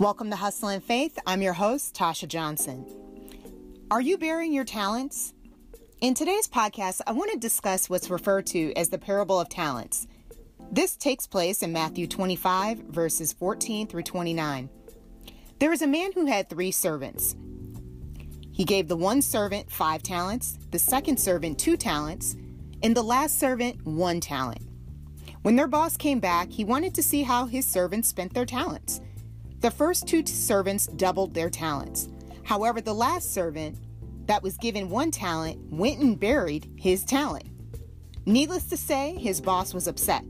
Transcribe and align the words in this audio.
Welcome 0.00 0.30
to 0.30 0.36
Hustle 0.36 0.68
and 0.68 0.84
Faith. 0.84 1.18
I'm 1.26 1.42
your 1.42 1.54
host, 1.54 1.96
Tasha 1.96 2.28
Johnson. 2.28 2.86
Are 3.90 4.00
you 4.00 4.16
bearing 4.16 4.52
your 4.52 4.62
talents? 4.62 5.34
In 6.00 6.14
today's 6.14 6.46
podcast, 6.46 7.00
I 7.08 7.10
want 7.10 7.32
to 7.32 7.38
discuss 7.38 7.90
what's 7.90 8.08
referred 8.08 8.46
to 8.46 8.72
as 8.74 8.90
the 8.90 8.98
parable 8.98 9.40
of 9.40 9.48
talents. 9.48 10.06
This 10.70 10.94
takes 10.94 11.26
place 11.26 11.64
in 11.64 11.72
Matthew 11.72 12.06
25, 12.06 12.78
verses 12.78 13.32
14 13.32 13.88
through 13.88 14.04
29. 14.04 14.70
There 15.58 15.70
was 15.70 15.82
a 15.82 15.88
man 15.88 16.12
who 16.12 16.26
had 16.26 16.48
three 16.48 16.70
servants. 16.70 17.34
He 18.52 18.64
gave 18.64 18.86
the 18.86 18.96
one 18.96 19.20
servant 19.20 19.68
five 19.68 20.04
talents, 20.04 20.60
the 20.70 20.78
second 20.78 21.18
servant 21.18 21.58
two 21.58 21.76
talents, 21.76 22.36
and 22.84 22.96
the 22.96 23.02
last 23.02 23.40
servant 23.40 23.84
one 23.84 24.20
talent. 24.20 24.62
When 25.42 25.56
their 25.56 25.66
boss 25.66 25.96
came 25.96 26.20
back, 26.20 26.52
he 26.52 26.64
wanted 26.64 26.94
to 26.94 27.02
see 27.02 27.24
how 27.24 27.46
his 27.46 27.66
servants 27.66 28.06
spent 28.06 28.32
their 28.32 28.46
talents. 28.46 29.00
The 29.60 29.70
first 29.72 30.06
two 30.06 30.24
servants 30.24 30.86
doubled 30.86 31.34
their 31.34 31.50
talents. 31.50 32.08
However, 32.44 32.80
the 32.80 32.94
last 32.94 33.34
servant 33.34 33.76
that 34.26 34.42
was 34.42 34.56
given 34.56 34.88
one 34.88 35.10
talent 35.10 35.58
went 35.72 36.00
and 36.00 36.18
buried 36.18 36.70
his 36.76 37.04
talent. 37.04 37.46
Needless 38.24 38.64
to 38.66 38.76
say, 38.76 39.16
his 39.18 39.40
boss 39.40 39.74
was 39.74 39.88
upset. 39.88 40.24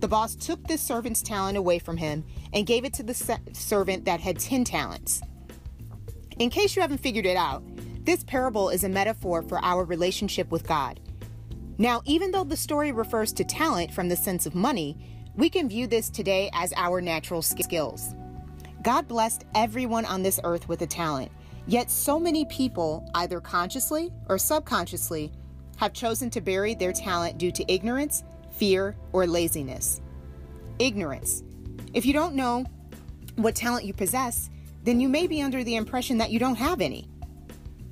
The 0.00 0.06
boss 0.06 0.36
took 0.36 0.62
this 0.66 0.80
servant's 0.80 1.22
talent 1.22 1.58
away 1.58 1.80
from 1.80 1.96
him 1.96 2.24
and 2.52 2.66
gave 2.66 2.84
it 2.84 2.92
to 2.94 3.02
the 3.02 3.14
se- 3.14 3.38
servant 3.52 4.04
that 4.04 4.20
had 4.20 4.38
10 4.38 4.62
talents. 4.62 5.22
In 6.38 6.50
case 6.50 6.76
you 6.76 6.82
haven't 6.82 6.98
figured 6.98 7.26
it 7.26 7.36
out, 7.36 7.64
this 8.04 8.22
parable 8.22 8.68
is 8.68 8.84
a 8.84 8.88
metaphor 8.88 9.42
for 9.42 9.58
our 9.64 9.84
relationship 9.84 10.52
with 10.52 10.68
God. 10.68 11.00
Now, 11.78 12.02
even 12.04 12.30
though 12.30 12.44
the 12.44 12.56
story 12.56 12.92
refers 12.92 13.32
to 13.32 13.44
talent 13.44 13.92
from 13.92 14.08
the 14.08 14.16
sense 14.16 14.46
of 14.46 14.54
money, 14.54 14.96
we 15.34 15.50
can 15.50 15.68
view 15.68 15.88
this 15.88 16.10
today 16.10 16.48
as 16.52 16.72
our 16.76 17.00
natural 17.00 17.42
skills. 17.42 18.14
God 18.82 19.08
blessed 19.08 19.44
everyone 19.54 20.04
on 20.04 20.22
this 20.22 20.38
earth 20.44 20.68
with 20.68 20.82
a 20.82 20.86
talent, 20.86 21.30
yet 21.66 21.90
so 21.90 22.18
many 22.18 22.44
people, 22.46 23.08
either 23.14 23.40
consciously 23.40 24.12
or 24.28 24.38
subconsciously, 24.38 25.32
have 25.76 25.92
chosen 25.92 26.30
to 26.30 26.40
bury 26.40 26.74
their 26.74 26.92
talent 26.92 27.38
due 27.38 27.52
to 27.52 27.72
ignorance, 27.72 28.24
fear, 28.52 28.96
or 29.12 29.26
laziness. 29.26 30.00
Ignorance. 30.78 31.42
If 31.94 32.06
you 32.06 32.12
don't 32.12 32.34
know 32.34 32.64
what 33.36 33.54
talent 33.54 33.84
you 33.84 33.92
possess, 33.92 34.50
then 34.82 35.00
you 35.00 35.08
may 35.08 35.26
be 35.26 35.42
under 35.42 35.62
the 35.62 35.76
impression 35.76 36.18
that 36.18 36.30
you 36.30 36.38
don't 36.38 36.56
have 36.56 36.80
any. 36.80 37.08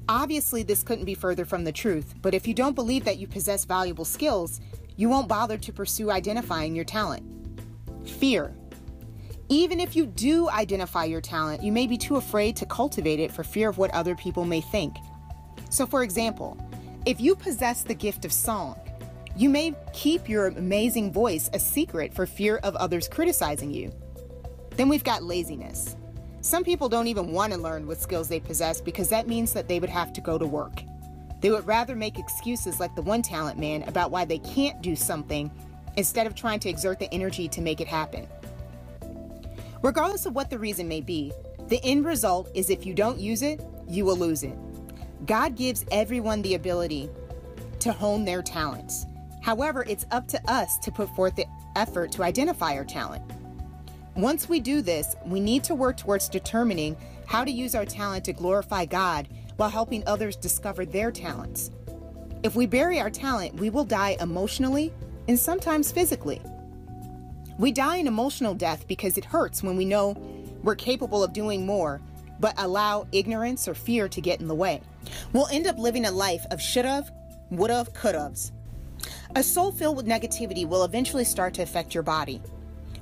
Obviously, 0.08 0.62
this 0.62 0.82
couldn't 0.82 1.04
be 1.04 1.14
further 1.14 1.44
from 1.44 1.64
the 1.64 1.72
truth, 1.72 2.14
but 2.22 2.32
if 2.32 2.46
you 2.46 2.54
don't 2.54 2.74
believe 2.74 3.04
that 3.04 3.18
you 3.18 3.26
possess 3.26 3.64
valuable 3.64 4.04
skills, 4.04 4.60
you 4.96 5.08
won't 5.08 5.28
bother 5.28 5.58
to 5.58 5.72
pursue 5.72 6.10
identifying 6.10 6.74
your 6.74 6.84
talent. 6.84 7.24
Fear. 8.08 8.55
Even 9.48 9.78
if 9.78 9.94
you 9.94 10.06
do 10.06 10.50
identify 10.50 11.04
your 11.04 11.20
talent, 11.20 11.62
you 11.62 11.70
may 11.70 11.86
be 11.86 11.96
too 11.96 12.16
afraid 12.16 12.56
to 12.56 12.66
cultivate 12.66 13.20
it 13.20 13.30
for 13.30 13.44
fear 13.44 13.68
of 13.68 13.78
what 13.78 13.92
other 13.94 14.16
people 14.16 14.44
may 14.44 14.60
think. 14.60 14.96
So, 15.70 15.86
for 15.86 16.02
example, 16.02 16.58
if 17.04 17.20
you 17.20 17.36
possess 17.36 17.84
the 17.84 17.94
gift 17.94 18.24
of 18.24 18.32
song, 18.32 18.76
you 19.36 19.48
may 19.48 19.72
keep 19.92 20.28
your 20.28 20.48
amazing 20.48 21.12
voice 21.12 21.48
a 21.52 21.60
secret 21.60 22.12
for 22.12 22.26
fear 22.26 22.56
of 22.58 22.74
others 22.74 23.06
criticizing 23.06 23.72
you. 23.72 23.92
Then 24.70 24.88
we've 24.88 25.04
got 25.04 25.22
laziness. 25.22 25.94
Some 26.40 26.64
people 26.64 26.88
don't 26.88 27.06
even 27.06 27.30
want 27.30 27.52
to 27.52 27.58
learn 27.58 27.86
what 27.86 28.00
skills 28.00 28.28
they 28.28 28.40
possess 28.40 28.80
because 28.80 29.08
that 29.10 29.28
means 29.28 29.52
that 29.52 29.68
they 29.68 29.78
would 29.78 29.90
have 29.90 30.12
to 30.14 30.20
go 30.20 30.38
to 30.38 30.46
work. 30.46 30.82
They 31.40 31.50
would 31.50 31.66
rather 31.66 31.94
make 31.94 32.18
excuses 32.18 32.80
like 32.80 32.96
the 32.96 33.02
one 33.02 33.22
talent 33.22 33.58
man 33.60 33.84
about 33.84 34.10
why 34.10 34.24
they 34.24 34.38
can't 34.38 34.82
do 34.82 34.96
something 34.96 35.52
instead 35.96 36.26
of 36.26 36.34
trying 36.34 36.58
to 36.60 36.68
exert 36.68 36.98
the 36.98 37.12
energy 37.12 37.46
to 37.48 37.60
make 37.60 37.80
it 37.80 37.86
happen. 37.86 38.26
Regardless 39.82 40.26
of 40.26 40.34
what 40.34 40.50
the 40.50 40.58
reason 40.58 40.88
may 40.88 41.00
be, 41.00 41.32
the 41.68 41.80
end 41.84 42.04
result 42.04 42.50
is 42.54 42.70
if 42.70 42.86
you 42.86 42.94
don't 42.94 43.18
use 43.18 43.42
it, 43.42 43.60
you 43.88 44.04
will 44.04 44.16
lose 44.16 44.42
it. 44.42 44.56
God 45.26 45.56
gives 45.56 45.84
everyone 45.90 46.42
the 46.42 46.54
ability 46.54 47.10
to 47.80 47.92
hone 47.92 48.24
their 48.24 48.42
talents. 48.42 49.06
However, 49.42 49.84
it's 49.88 50.06
up 50.10 50.26
to 50.28 50.50
us 50.50 50.78
to 50.78 50.90
put 50.90 51.08
forth 51.14 51.36
the 51.36 51.46
effort 51.76 52.10
to 52.12 52.22
identify 52.22 52.74
our 52.74 52.84
talent. 52.84 53.22
Once 54.16 54.48
we 54.48 54.60
do 54.60 54.80
this, 54.80 55.14
we 55.26 55.40
need 55.40 55.62
to 55.64 55.74
work 55.74 55.96
towards 55.96 56.28
determining 56.28 56.96
how 57.26 57.44
to 57.44 57.50
use 57.50 57.74
our 57.74 57.84
talent 57.84 58.24
to 58.24 58.32
glorify 58.32 58.84
God 58.84 59.28
while 59.56 59.68
helping 59.68 60.02
others 60.06 60.36
discover 60.36 60.86
their 60.86 61.10
talents. 61.10 61.70
If 62.42 62.56
we 62.56 62.66
bury 62.66 63.00
our 63.00 63.10
talent, 63.10 63.54
we 63.54 63.70
will 63.70 63.84
die 63.84 64.16
emotionally 64.20 64.92
and 65.28 65.38
sometimes 65.38 65.92
physically. 65.92 66.40
We 67.58 67.72
die 67.72 67.96
an 67.96 68.06
emotional 68.06 68.54
death 68.54 68.86
because 68.86 69.16
it 69.16 69.24
hurts 69.24 69.62
when 69.62 69.76
we 69.76 69.84
know 69.84 70.14
we're 70.62 70.74
capable 70.74 71.24
of 71.24 71.32
doing 71.32 71.64
more, 71.64 72.00
but 72.38 72.54
allow 72.58 73.06
ignorance 73.12 73.66
or 73.66 73.74
fear 73.74 74.08
to 74.08 74.20
get 74.20 74.40
in 74.40 74.48
the 74.48 74.54
way. 74.54 74.82
We'll 75.32 75.48
end 75.48 75.66
up 75.66 75.78
living 75.78 76.04
a 76.04 76.10
life 76.10 76.44
of 76.50 76.60
should've, 76.60 77.10
would've, 77.50 77.94
could've's. 77.94 78.52
A 79.36 79.42
soul 79.42 79.72
filled 79.72 79.96
with 79.96 80.06
negativity 80.06 80.68
will 80.68 80.84
eventually 80.84 81.24
start 81.24 81.54
to 81.54 81.62
affect 81.62 81.94
your 81.94 82.02
body. 82.02 82.42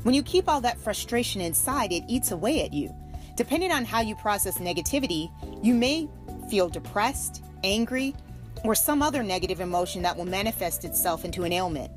When 0.02 0.14
you 0.14 0.22
keep 0.22 0.48
all 0.48 0.60
that 0.60 0.78
frustration 0.78 1.40
inside, 1.40 1.92
it 1.92 2.04
eats 2.06 2.30
away 2.30 2.64
at 2.64 2.72
you. 2.72 2.94
Depending 3.36 3.72
on 3.72 3.84
how 3.84 4.02
you 4.02 4.14
process 4.14 4.58
negativity, 4.58 5.30
you 5.64 5.74
may 5.74 6.08
feel 6.48 6.68
depressed, 6.68 7.42
angry, 7.64 8.14
or 8.62 8.74
some 8.74 9.02
other 9.02 9.22
negative 9.22 9.60
emotion 9.60 10.02
that 10.02 10.16
will 10.16 10.26
manifest 10.26 10.84
itself 10.84 11.24
into 11.24 11.42
an 11.42 11.52
ailment. 11.52 11.90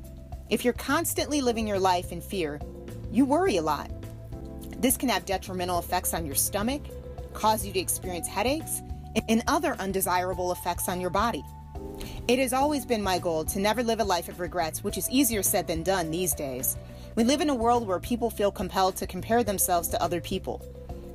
If 0.50 0.64
you're 0.64 0.72
constantly 0.72 1.42
living 1.42 1.68
your 1.68 1.78
life 1.78 2.10
in 2.10 2.22
fear, 2.22 2.58
you 3.12 3.26
worry 3.26 3.58
a 3.58 3.62
lot. 3.62 3.90
This 4.80 4.96
can 4.96 5.10
have 5.10 5.26
detrimental 5.26 5.78
effects 5.78 6.14
on 6.14 6.24
your 6.24 6.34
stomach, 6.34 6.82
cause 7.34 7.66
you 7.66 7.72
to 7.74 7.78
experience 7.78 8.26
headaches, 8.26 8.80
and 9.28 9.42
other 9.46 9.74
undesirable 9.74 10.50
effects 10.52 10.88
on 10.88 11.02
your 11.02 11.10
body. 11.10 11.44
It 12.28 12.38
has 12.38 12.54
always 12.54 12.86
been 12.86 13.02
my 13.02 13.18
goal 13.18 13.44
to 13.44 13.58
never 13.58 13.82
live 13.82 14.00
a 14.00 14.04
life 14.04 14.30
of 14.30 14.40
regrets, 14.40 14.82
which 14.82 14.96
is 14.96 15.10
easier 15.10 15.42
said 15.42 15.66
than 15.66 15.82
done 15.82 16.10
these 16.10 16.32
days. 16.32 16.78
We 17.14 17.24
live 17.24 17.42
in 17.42 17.50
a 17.50 17.54
world 17.54 17.86
where 17.86 18.00
people 18.00 18.30
feel 18.30 18.50
compelled 18.50 18.96
to 18.96 19.06
compare 19.06 19.44
themselves 19.44 19.88
to 19.88 20.02
other 20.02 20.22
people. 20.22 20.64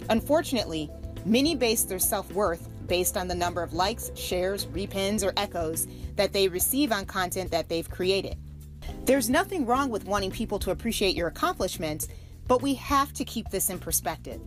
Unfortunately, 0.09 0.91
many 1.25 1.55
base 1.55 1.85
their 1.85 1.97
self 1.97 2.31
worth 2.33 2.69
based 2.87 3.17
on 3.17 3.27
the 3.27 3.35
number 3.35 3.63
of 3.63 3.73
likes, 3.73 4.11
shares, 4.13 4.67
repins, 4.67 5.23
or 5.23 5.33
echoes 5.37 5.87
that 6.17 6.33
they 6.33 6.47
receive 6.47 6.91
on 6.91 7.07
content 7.07 7.49
that 7.49 7.67
they've 7.67 7.89
created. 7.89 8.37
There's 9.05 9.29
nothing 9.29 9.65
wrong 9.65 9.89
with 9.89 10.05
wanting 10.05 10.31
people 10.31 10.59
to 10.59 10.71
appreciate 10.71 11.13
your 11.13 11.27
accomplishments, 11.27 12.07
but 12.47 12.61
we 12.61 12.75
have 12.75 13.11
to 13.13 13.25
keep 13.25 13.49
this 13.49 13.69
in 13.69 13.77
perspective. 13.77 14.39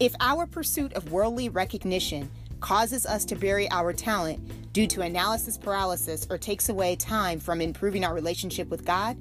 If 0.00 0.14
our 0.18 0.46
pursuit 0.46 0.94
of 0.94 1.12
worldly 1.12 1.50
recognition 1.50 2.30
causes 2.60 3.04
us 3.04 3.26
to 3.26 3.36
bury 3.36 3.70
our 3.70 3.92
talent 3.92 4.72
due 4.72 4.86
to 4.86 5.02
analysis 5.02 5.58
paralysis 5.58 6.26
or 6.30 6.38
takes 6.38 6.70
away 6.70 6.96
time 6.96 7.38
from 7.38 7.60
improving 7.60 8.02
our 8.02 8.14
relationship 8.14 8.68
with 8.70 8.86
God, 8.86 9.18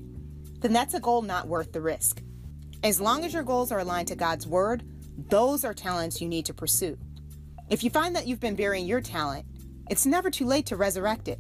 then 0.61 0.71
that's 0.71 0.93
a 0.93 1.01
goal 1.01 1.21
not 1.21 1.49
worth 1.49 1.73
the 1.73 1.81
risk. 1.81 2.21
As 2.81 3.01
long 3.01 3.25
as 3.25 3.33
your 3.33 3.43
goals 3.43 3.73
are 3.73 3.79
aligned 3.79 4.07
to 4.07 4.15
God's 4.15 4.47
Word, 4.47 4.83
those 5.29 5.65
are 5.65 5.73
talents 5.73 6.21
you 6.21 6.29
need 6.29 6.45
to 6.45 6.53
pursue. 6.53 6.97
If 7.69 7.83
you 7.83 7.89
find 7.89 8.15
that 8.15 8.25
you've 8.25 8.39
been 8.39 8.55
burying 8.55 8.85
your 8.85 9.01
talent, 9.01 9.45
it's 9.89 10.05
never 10.05 10.29
too 10.29 10.45
late 10.45 10.67
to 10.67 10.77
resurrect 10.77 11.27
it. 11.27 11.39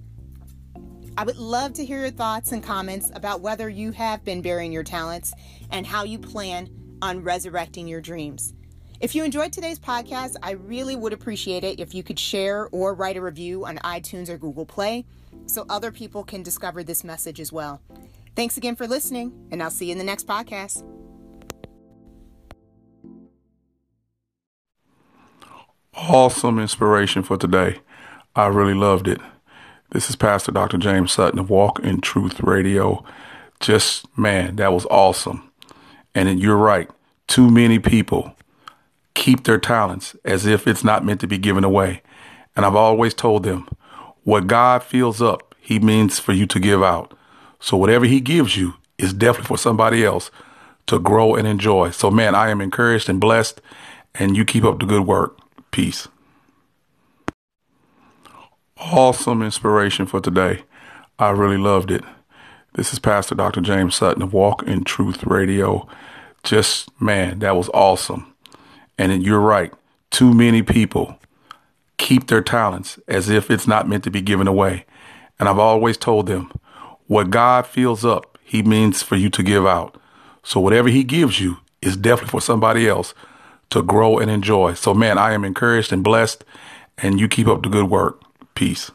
I 1.17 1.23
would 1.23 1.37
love 1.37 1.73
to 1.73 1.85
hear 1.85 2.01
your 2.01 2.11
thoughts 2.11 2.51
and 2.51 2.61
comments 2.61 3.11
about 3.15 3.41
whether 3.41 3.67
you 3.67 3.91
have 3.93 4.23
been 4.23 4.43
burying 4.43 4.71
your 4.71 4.83
talents 4.83 5.33
and 5.71 5.83
how 5.85 6.03
you 6.03 6.19
plan 6.19 6.69
on 7.01 7.23
resurrecting 7.23 7.87
your 7.87 8.01
dreams. 8.01 8.53
If 8.99 9.15
you 9.15 9.23
enjoyed 9.23 9.51
today's 9.51 9.79
podcast, 9.79 10.35
I 10.43 10.51
really 10.51 10.95
would 10.95 11.13
appreciate 11.13 11.63
it 11.63 11.79
if 11.79 11.95
you 11.95 12.03
could 12.03 12.19
share 12.19 12.69
or 12.71 12.93
write 12.93 13.17
a 13.17 13.21
review 13.21 13.65
on 13.65 13.77
iTunes 13.77 14.29
or 14.29 14.37
Google 14.37 14.67
Play 14.67 15.05
so 15.47 15.65
other 15.69 15.91
people 15.91 16.23
can 16.23 16.43
discover 16.43 16.83
this 16.83 17.03
message 17.03 17.39
as 17.39 17.51
well. 17.51 17.81
Thanks 18.35 18.55
again 18.55 18.75
for 18.75 18.87
listening, 18.87 19.33
and 19.49 19.63
I'll 19.63 19.71
see 19.71 19.87
you 19.87 19.93
in 19.93 19.97
the 19.97 20.03
next 20.03 20.27
podcast. 20.27 20.83
Awesome 25.95 26.59
inspiration 26.59 27.23
for 27.23 27.37
today. 27.37 27.79
I 28.35 28.45
really 28.45 28.75
loved 28.75 29.07
it. 29.07 29.19
This 29.91 30.09
is 30.09 30.17
Pastor 30.17 30.51
Dr. 30.51 30.77
James 30.77 31.13
Sutton 31.13 31.39
of 31.39 31.49
Walk 31.49 31.79
in 31.79 32.01
Truth 32.01 32.41
Radio. 32.41 33.05
Just, 33.61 34.05
man, 34.17 34.57
that 34.57 34.73
was 34.73 34.85
awesome. 34.87 35.49
And 36.13 36.41
you're 36.41 36.57
right. 36.57 36.89
Too 37.27 37.49
many 37.49 37.79
people 37.79 38.35
keep 39.13 39.45
their 39.45 39.57
talents 39.57 40.13
as 40.25 40.45
if 40.45 40.67
it's 40.67 40.83
not 40.83 41.05
meant 41.05 41.21
to 41.21 41.27
be 41.27 41.37
given 41.37 41.63
away. 41.63 42.01
And 42.53 42.65
I've 42.65 42.75
always 42.75 43.13
told 43.13 43.43
them 43.43 43.65
what 44.23 44.47
God 44.47 44.83
fills 44.83 45.21
up, 45.21 45.55
He 45.61 45.79
means 45.79 46.19
for 46.19 46.33
you 46.33 46.45
to 46.47 46.59
give 46.59 46.83
out. 46.83 47.17
So 47.61 47.77
whatever 47.77 48.03
He 48.03 48.19
gives 48.19 48.57
you 48.57 48.73
is 48.97 49.13
definitely 49.13 49.47
for 49.47 49.57
somebody 49.57 50.03
else 50.03 50.29
to 50.87 50.99
grow 50.99 51.33
and 51.33 51.47
enjoy. 51.47 51.91
So, 51.91 52.11
man, 52.11 52.35
I 52.35 52.49
am 52.49 52.59
encouraged 52.59 53.07
and 53.07 53.21
blessed, 53.21 53.61
and 54.13 54.35
you 54.35 54.43
keep 54.43 54.65
up 54.65 54.79
the 54.79 54.85
good 54.85 55.07
work. 55.07 55.39
Peace 55.71 56.09
awesome 58.79 59.41
inspiration 59.41 60.05
for 60.05 60.21
today. 60.21 60.63
I 61.19 61.29
really 61.31 61.57
loved 61.57 61.91
it. 61.91 62.03
This 62.73 62.93
is 62.93 62.99
Pastor 62.99 63.35
Dr. 63.35 63.61
James 63.61 63.95
Sutton 63.95 64.21
of 64.21 64.33
Walk 64.33 64.63
in 64.63 64.83
Truth 64.83 65.23
Radio. 65.23 65.87
Just, 66.43 66.89
man, 67.01 67.39
that 67.39 67.55
was 67.55 67.69
awesome. 67.73 68.33
And 68.97 69.23
you're 69.23 69.39
right. 69.39 69.73
Too 70.11 70.33
many 70.33 70.61
people 70.61 71.19
keep 71.97 72.27
their 72.27 72.41
talents 72.41 72.99
as 73.07 73.29
if 73.29 73.49
it's 73.49 73.67
not 73.67 73.89
meant 73.89 74.03
to 74.03 74.11
be 74.11 74.21
given 74.21 74.47
away. 74.47 74.85
And 75.39 75.49
I've 75.49 75.59
always 75.59 75.97
told 75.97 76.27
them 76.27 76.51
what 77.07 77.29
God 77.29 77.65
fills 77.65 78.05
up, 78.05 78.37
He 78.43 78.61
means 78.61 79.01
for 79.01 79.15
you 79.15 79.29
to 79.31 79.43
give 79.43 79.65
out. 79.65 79.99
So 80.43 80.59
whatever 80.59 80.89
He 80.89 81.03
gives 81.03 81.39
you 81.39 81.57
is 81.81 81.97
definitely 81.97 82.31
for 82.31 82.41
somebody 82.41 82.87
else 82.87 83.13
to 83.71 83.81
grow 83.81 84.17
and 84.17 84.29
enjoy. 84.31 84.75
So, 84.75 84.93
man, 84.93 85.17
I 85.17 85.33
am 85.33 85.43
encouraged 85.43 85.91
and 85.91 86.03
blessed, 86.03 86.45
and 86.97 87.19
you 87.19 87.27
keep 87.27 87.47
up 87.47 87.63
the 87.63 87.69
good 87.69 87.89
work. 87.89 88.21
Peace. 88.57 88.89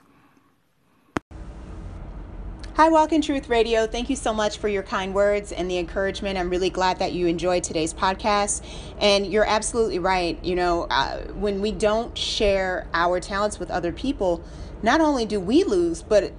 Hi, 2.74 2.88
Walk 2.88 3.12
in 3.12 3.22
Truth 3.22 3.48
Radio. 3.48 3.86
Thank 3.86 4.10
you 4.10 4.16
so 4.16 4.34
much 4.34 4.58
for 4.58 4.66
your 4.66 4.82
kind 4.82 5.14
words 5.14 5.52
and 5.52 5.70
the 5.70 5.78
encouragement. 5.78 6.36
I'm 6.36 6.50
really 6.50 6.68
glad 6.68 6.98
that 6.98 7.12
you 7.12 7.28
enjoyed 7.28 7.62
today's 7.62 7.94
podcast. 7.94 8.64
And 9.00 9.24
you're 9.24 9.46
absolutely 9.46 10.00
right. 10.00 10.36
You 10.44 10.56
know, 10.56 10.88
uh, 10.90 11.18
when 11.34 11.60
we 11.60 11.70
don't 11.70 12.18
share 12.18 12.88
our 12.92 13.20
talents 13.20 13.60
with 13.60 13.70
other 13.70 13.92
people, 13.92 14.42
not 14.82 15.00
only 15.00 15.26
do 15.26 15.38
we 15.38 15.62
lose, 15.62 16.02
but 16.02 16.32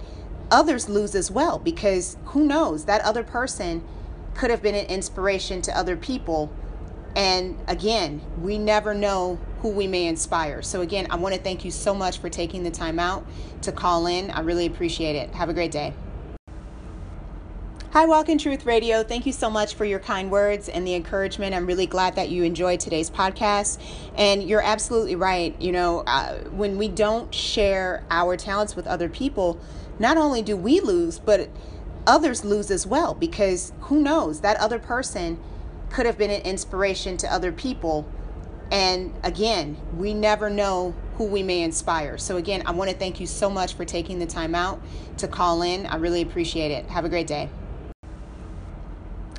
others 0.51 0.89
lose 0.89 1.15
as 1.15 1.31
well 1.31 1.59
because 1.59 2.17
who 2.25 2.43
knows, 2.43 2.83
that 2.85 2.99
other 3.03 3.23
person 3.23 3.85
could 4.33 4.49
have 4.49 4.61
been 4.61 4.75
an 4.75 4.87
inspiration 4.87 5.61
to 5.61 5.77
other 5.77 5.95
people. 5.95 6.51
And 7.15 7.57
again, 7.67 8.21
we 8.41 8.57
never 8.57 8.93
know 8.93 9.39
who 9.59 9.69
we 9.69 9.87
may 9.87 10.07
inspire. 10.07 10.61
So, 10.61 10.81
again, 10.81 11.07
I 11.09 11.15
want 11.15 11.35
to 11.35 11.41
thank 11.41 11.63
you 11.63 11.71
so 11.71 11.93
much 11.93 12.17
for 12.17 12.29
taking 12.29 12.63
the 12.63 12.71
time 12.71 12.99
out 12.99 13.25
to 13.61 13.71
call 13.71 14.07
in. 14.07 14.31
I 14.31 14.41
really 14.41 14.65
appreciate 14.65 15.15
it. 15.15 15.29
Have 15.31 15.49
a 15.49 15.53
great 15.53 15.71
day. 15.71 15.93
Hi, 17.93 18.07
Walk 18.07 18.27
in 18.27 18.39
Truth 18.39 18.65
Radio. 18.65 19.03
Thank 19.03 19.27
you 19.27 19.31
so 19.31 19.51
much 19.51 19.75
for 19.75 19.85
your 19.85 19.99
kind 19.99 20.31
words 20.31 20.67
and 20.67 20.87
the 20.87 20.95
encouragement. 20.95 21.53
I'm 21.53 21.67
really 21.67 21.85
glad 21.85 22.15
that 22.15 22.29
you 22.29 22.41
enjoyed 22.41 22.79
today's 22.79 23.11
podcast. 23.11 23.79
And 24.15 24.41
you're 24.41 24.63
absolutely 24.63 25.15
right. 25.15 25.55
You 25.61 25.73
know, 25.73 25.99
uh, 26.07 26.39
when 26.49 26.79
we 26.79 26.87
don't 26.87 27.31
share 27.31 28.03
our 28.09 28.35
talents 28.35 28.75
with 28.75 28.87
other 28.87 29.09
people, 29.09 29.59
not 29.99 30.17
only 30.17 30.41
do 30.41 30.57
we 30.57 30.79
lose, 30.79 31.19
but 31.19 31.51
others 32.07 32.43
lose 32.43 32.71
as 32.71 32.87
well 32.87 33.13
because 33.13 33.73
who 33.81 34.01
knows, 34.01 34.41
that 34.41 34.57
other 34.57 34.79
person 34.79 35.39
could 35.93 36.05
have 36.07 36.17
been 36.17 36.31
an 36.31 36.41
inspiration 36.41 37.15
to 37.17 37.31
other 37.31 37.51
people. 37.51 38.05
And 38.71 39.13
again, 39.23 39.77
we 39.95 40.13
never 40.13 40.49
know 40.49 40.95
who 41.17 41.25
we 41.25 41.43
may 41.43 41.61
inspire. 41.61 42.17
So, 42.17 42.37
again, 42.37 42.63
I 42.65 42.71
want 42.71 42.89
to 42.89 42.97
thank 42.97 43.19
you 43.19 43.27
so 43.27 43.49
much 43.49 43.75
for 43.75 43.85
taking 43.85 44.17
the 44.17 44.25
time 44.25 44.55
out 44.55 44.81
to 45.17 45.27
call 45.27 45.61
in. 45.61 45.85
I 45.85 45.97
really 45.97 46.23
appreciate 46.23 46.71
it. 46.71 46.87
Have 46.87 47.05
a 47.05 47.09
great 47.09 47.27
day. 47.27 47.49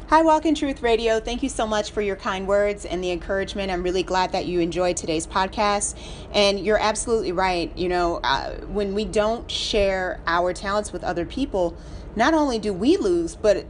Hi, 0.08 0.22
Walk 0.22 0.46
in 0.46 0.54
Truth 0.54 0.80
Radio. 0.80 1.18
Thank 1.18 1.42
you 1.42 1.48
so 1.48 1.66
much 1.66 1.90
for 1.90 2.00
your 2.00 2.14
kind 2.14 2.46
words 2.46 2.84
and 2.84 3.02
the 3.02 3.10
encouragement. 3.10 3.72
I'm 3.72 3.82
really 3.82 4.04
glad 4.04 4.30
that 4.30 4.46
you 4.46 4.60
enjoyed 4.60 4.96
today's 4.96 5.26
podcast. 5.26 5.98
And 6.32 6.60
you're 6.60 6.78
absolutely 6.78 7.32
right. 7.32 7.76
You 7.76 7.88
know, 7.88 8.20
uh, 8.22 8.52
when 8.66 8.94
we 8.94 9.06
don't 9.06 9.50
share 9.50 10.20
our 10.28 10.52
talents 10.52 10.92
with 10.92 11.02
other 11.02 11.24
people, 11.26 11.76
not 12.14 12.32
only 12.32 12.60
do 12.60 12.72
we 12.72 12.96
lose, 12.96 13.34
but 13.34 13.66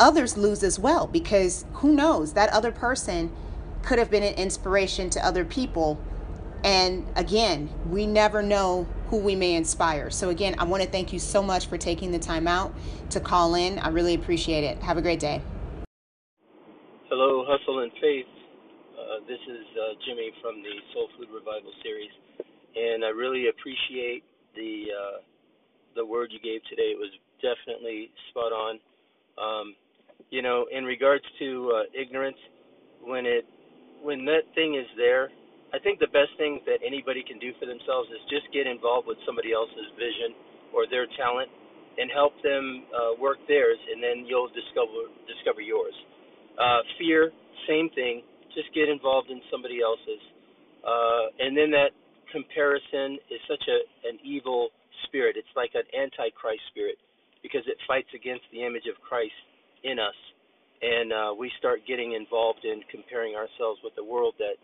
others 0.00 0.36
lose 0.36 0.64
as 0.64 0.78
well 0.78 1.06
because 1.06 1.64
who 1.74 1.92
knows, 1.94 2.32
that 2.32 2.48
other 2.50 2.72
person 2.72 3.30
could 3.82 3.98
have 3.98 4.10
been 4.10 4.22
an 4.22 4.34
inspiration 4.34 5.10
to 5.10 5.24
other 5.24 5.44
people. 5.44 6.00
And 6.64 7.06
again, 7.14 7.70
we 7.88 8.06
never 8.06 8.42
know 8.42 8.86
who 9.08 9.18
we 9.18 9.36
may 9.36 9.54
inspire. 9.54 10.10
So, 10.10 10.28
again, 10.28 10.54
I 10.58 10.64
want 10.64 10.82
to 10.82 10.88
thank 10.88 11.12
you 11.12 11.18
so 11.18 11.42
much 11.42 11.66
for 11.66 11.78
taking 11.78 12.12
the 12.12 12.18
time 12.18 12.46
out 12.46 12.74
to 13.10 13.20
call 13.20 13.54
in. 13.54 13.78
I 13.78 13.88
really 13.88 14.14
appreciate 14.14 14.64
it. 14.64 14.82
Have 14.82 14.98
a 14.98 15.02
great 15.02 15.20
day. 15.20 15.42
Hello, 17.08 17.44
Hustle 17.48 17.80
and 17.80 17.92
Faith. 18.00 18.26
Uh, 18.94 19.24
this 19.26 19.40
is 19.48 19.66
uh, 19.74 19.98
Jimmy 20.06 20.30
from 20.40 20.62
the 20.62 20.74
Soul 20.92 21.08
Food 21.18 21.28
Revival 21.34 21.72
series, 21.82 22.10
and 22.76 23.04
I 23.04 23.08
really 23.08 23.48
appreciate 23.48 24.22
the 24.54 24.86
uh, 24.94 25.18
the 25.96 26.06
word 26.06 26.30
you 26.30 26.38
gave 26.38 26.60
today. 26.70 26.94
It 26.94 26.98
was 26.98 27.10
definitely 27.42 28.10
spot 28.30 28.52
on. 28.52 28.78
Um, 29.40 29.74
you 30.30 30.42
know, 30.42 30.66
in 30.70 30.84
regards 30.84 31.24
to 31.38 31.72
uh, 31.74 31.82
ignorance, 31.98 32.38
when 33.02 33.24
it 33.26 33.44
when 34.02 34.24
that 34.24 34.48
thing 34.54 34.76
is 34.76 34.88
there, 34.96 35.28
I 35.72 35.78
think 35.78 36.00
the 36.00 36.10
best 36.10 36.32
thing 36.36 36.60
that 36.64 36.80
anybody 36.84 37.22
can 37.22 37.38
do 37.38 37.52
for 37.60 37.66
themselves 37.66 38.08
is 38.10 38.20
just 38.32 38.48
get 38.52 38.66
involved 38.66 39.06
with 39.06 39.18
somebody 39.24 39.52
else's 39.52 39.92
vision 39.96 40.32
or 40.72 40.88
their 40.88 41.06
talent 41.20 41.52
and 41.98 42.08
help 42.10 42.32
them 42.42 42.88
uh, 42.90 43.12
work 43.20 43.38
theirs, 43.46 43.78
and 43.92 44.02
then 44.02 44.24
you'll 44.24 44.50
discover 44.50 45.12
discover 45.28 45.60
yours. 45.60 45.94
Uh, 46.56 46.80
fear, 46.98 47.30
same 47.68 47.88
thing. 47.94 48.22
Just 48.54 48.72
get 48.74 48.88
involved 48.88 49.30
in 49.30 49.40
somebody 49.50 49.80
else's. 49.80 50.22
Uh, 50.80 51.30
and 51.38 51.56
then 51.56 51.70
that 51.70 51.92
comparison 52.32 53.20
is 53.28 53.40
such 53.46 53.62
a 53.68 53.78
an 54.08 54.16
evil 54.24 54.70
spirit. 55.06 55.36
It's 55.36 55.54
like 55.54 55.72
an 55.74 55.86
antichrist 55.92 56.64
spirit 56.72 56.96
because 57.42 57.62
it 57.66 57.76
fights 57.86 58.10
against 58.14 58.44
the 58.52 58.64
image 58.64 58.88
of 58.88 59.00
Christ 59.00 59.36
in 59.84 59.98
us, 59.98 60.14
and 60.82 61.12
uh, 61.12 61.34
we 61.36 61.50
start 61.58 61.80
getting 61.86 62.12
involved 62.12 62.64
in 62.64 62.80
comparing 62.90 63.34
ourselves 63.34 63.80
with 63.84 63.94
the 63.96 64.04
world 64.04 64.34
that 64.38 64.56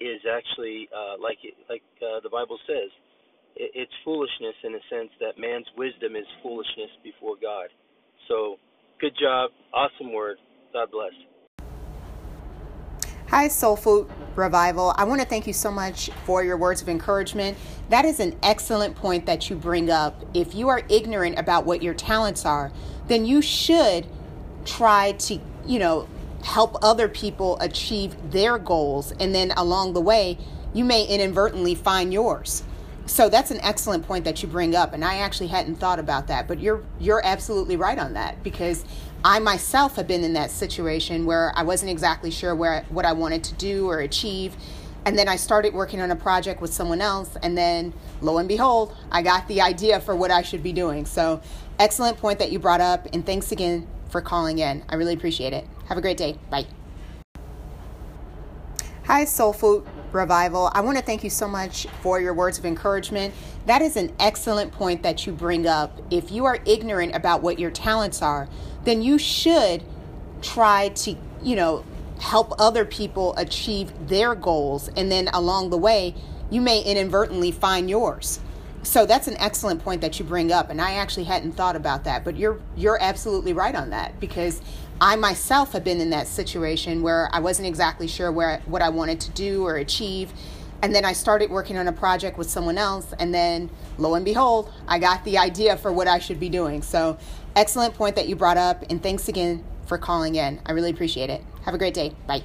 is 0.00 0.20
actually 0.30 0.88
uh, 0.94 1.20
like 1.20 1.38
like 1.68 1.82
uh, 2.02 2.20
the 2.22 2.30
Bible 2.30 2.58
says. 2.66 2.90
It, 3.56 3.70
it's 3.74 3.92
foolishness 4.04 4.54
in 4.64 4.74
a 4.74 4.82
sense 4.90 5.10
that 5.20 5.38
man's 5.38 5.66
wisdom 5.76 6.16
is 6.16 6.26
foolishness 6.42 6.90
before 7.02 7.36
God. 7.40 7.68
So, 8.28 8.56
good 9.00 9.16
job, 9.20 9.50
awesome 9.72 10.12
word. 10.12 10.38
God 10.72 10.90
bless. 10.90 11.12
Hi, 13.30 13.48
Soul 13.48 13.76
Food 13.76 14.10
Revival. 14.36 14.94
I 14.96 15.04
want 15.04 15.20
to 15.20 15.26
thank 15.26 15.46
you 15.46 15.52
so 15.52 15.70
much 15.70 16.08
for 16.24 16.42
your 16.42 16.56
words 16.56 16.80
of 16.80 16.88
encouragement. 16.88 17.58
That 17.90 18.06
is 18.06 18.20
an 18.20 18.34
excellent 18.42 18.96
point 18.96 19.26
that 19.26 19.50
you 19.50 19.56
bring 19.56 19.90
up. 19.90 20.24
If 20.32 20.54
you 20.54 20.68
are 20.68 20.82
ignorant 20.88 21.38
about 21.38 21.66
what 21.66 21.82
your 21.82 21.92
talents 21.92 22.46
are, 22.46 22.72
then 23.06 23.26
you 23.26 23.42
should 23.42 24.06
try 24.68 25.12
to, 25.12 25.40
you 25.66 25.78
know, 25.78 26.06
help 26.44 26.76
other 26.82 27.08
people 27.08 27.58
achieve 27.60 28.14
their 28.30 28.58
goals. 28.58 29.12
And 29.18 29.34
then 29.34 29.50
along 29.52 29.94
the 29.94 30.00
way, 30.00 30.38
you 30.74 30.84
may 30.84 31.04
inadvertently 31.04 31.74
find 31.74 32.12
yours. 32.12 32.62
So 33.06 33.30
that's 33.30 33.50
an 33.50 33.60
excellent 33.62 34.06
point 34.06 34.24
that 34.26 34.42
you 34.42 34.48
bring 34.48 34.76
up 34.76 34.92
and 34.92 35.02
I 35.02 35.16
actually 35.16 35.46
hadn't 35.46 35.76
thought 35.76 35.98
about 35.98 36.26
that, 36.26 36.46
but 36.46 36.60
you're 36.60 36.84
you're 37.00 37.24
absolutely 37.24 37.76
right 37.76 37.98
on 37.98 38.12
that 38.12 38.42
because 38.42 38.84
I 39.24 39.38
myself 39.38 39.96
have 39.96 40.06
been 40.06 40.22
in 40.22 40.34
that 40.34 40.50
situation 40.50 41.24
where 41.24 41.50
I 41.56 41.62
wasn't 41.62 41.90
exactly 41.90 42.30
sure 42.30 42.54
where 42.54 42.84
what 42.90 43.06
I 43.06 43.12
wanted 43.12 43.42
to 43.44 43.54
do 43.54 43.88
or 43.88 44.00
achieve. 44.00 44.56
And 45.06 45.18
then 45.18 45.26
I 45.26 45.36
started 45.36 45.72
working 45.72 46.02
on 46.02 46.10
a 46.10 46.16
project 46.16 46.60
with 46.60 46.74
someone 46.74 47.00
else, 47.00 47.34
and 47.42 47.56
then 47.56 47.94
lo 48.20 48.36
and 48.36 48.46
behold, 48.46 48.94
I 49.10 49.22
got 49.22 49.48
the 49.48 49.62
idea 49.62 50.00
for 50.00 50.14
what 50.14 50.30
I 50.30 50.42
should 50.42 50.62
be 50.62 50.72
doing. 50.72 51.06
So, 51.06 51.40
excellent 51.78 52.18
point 52.18 52.40
that 52.40 52.52
you 52.52 52.58
brought 52.58 52.82
up, 52.82 53.06
and 53.14 53.24
thanks 53.24 53.50
again 53.50 53.86
for 54.08 54.20
calling 54.20 54.58
in. 54.58 54.84
I 54.88 54.94
really 54.96 55.14
appreciate 55.14 55.52
it. 55.52 55.66
Have 55.86 55.98
a 55.98 56.00
great 56.00 56.16
day. 56.16 56.38
Bye. 56.50 56.66
Hi, 59.04 59.24
Soul 59.24 59.54
Food 59.54 59.86
Revival. 60.12 60.70
I 60.74 60.82
want 60.82 60.98
to 60.98 61.04
thank 61.04 61.24
you 61.24 61.30
so 61.30 61.48
much 61.48 61.86
for 62.02 62.20
your 62.20 62.34
words 62.34 62.58
of 62.58 62.66
encouragement. 62.66 63.32
That 63.64 63.80
is 63.80 63.96
an 63.96 64.14
excellent 64.20 64.72
point 64.72 65.02
that 65.02 65.26
you 65.26 65.32
bring 65.32 65.66
up. 65.66 65.98
If 66.10 66.30
you 66.30 66.44
are 66.44 66.58
ignorant 66.66 67.14
about 67.14 67.42
what 67.42 67.58
your 67.58 67.70
talents 67.70 68.20
are, 68.20 68.48
then 68.84 69.00
you 69.00 69.16
should 69.18 69.82
try 70.42 70.90
to, 70.90 71.16
you 71.42 71.56
know, 71.56 71.84
help 72.20 72.52
other 72.58 72.84
people 72.84 73.34
achieve 73.36 73.92
their 74.08 74.34
goals. 74.34 74.88
And 74.96 75.10
then 75.10 75.28
along 75.28 75.70
the 75.70 75.78
way, 75.78 76.14
you 76.50 76.60
may 76.60 76.82
inadvertently 76.82 77.50
find 77.50 77.88
yours. 77.88 78.40
So 78.82 79.06
that's 79.06 79.28
an 79.28 79.36
excellent 79.38 79.82
point 79.82 80.00
that 80.00 80.18
you 80.18 80.24
bring 80.24 80.52
up. 80.52 80.70
And 80.70 80.80
I 80.80 80.94
actually 80.94 81.24
hadn't 81.24 81.52
thought 81.52 81.76
about 81.76 82.04
that, 82.04 82.24
but 82.24 82.36
you're, 82.36 82.60
you're 82.76 82.98
absolutely 83.00 83.52
right 83.52 83.74
on 83.74 83.90
that 83.90 84.18
because 84.20 84.60
I 85.00 85.16
myself 85.16 85.72
have 85.72 85.84
been 85.84 86.00
in 86.00 86.10
that 86.10 86.26
situation 86.26 87.02
where 87.02 87.28
I 87.32 87.40
wasn't 87.40 87.68
exactly 87.68 88.08
sure 88.08 88.32
where, 88.32 88.60
what 88.66 88.82
I 88.82 88.88
wanted 88.88 89.20
to 89.20 89.30
do 89.30 89.64
or 89.64 89.76
achieve. 89.76 90.32
And 90.82 90.94
then 90.94 91.04
I 91.04 91.12
started 91.12 91.50
working 91.50 91.76
on 91.76 91.88
a 91.88 91.92
project 91.92 92.38
with 92.38 92.48
someone 92.48 92.78
else, 92.78 93.12
and 93.18 93.34
then 93.34 93.68
lo 93.98 94.14
and 94.14 94.24
behold, 94.24 94.72
I 94.86 95.00
got 95.00 95.24
the 95.24 95.36
idea 95.36 95.76
for 95.76 95.92
what 95.92 96.06
I 96.06 96.20
should 96.20 96.38
be 96.38 96.48
doing. 96.48 96.82
So, 96.82 97.18
excellent 97.56 97.94
point 97.94 98.14
that 98.14 98.28
you 98.28 98.36
brought 98.36 98.58
up, 98.58 98.84
and 98.88 99.02
thanks 99.02 99.28
again 99.28 99.64
for 99.86 99.98
calling 99.98 100.36
in. 100.36 100.60
I 100.64 100.70
really 100.70 100.90
appreciate 100.90 101.30
it. 101.30 101.42
Have 101.64 101.74
a 101.74 101.78
great 101.78 101.94
day. 101.94 102.14
Bye. 102.28 102.42